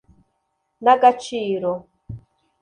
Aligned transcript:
n’Agaciro 0.83 1.71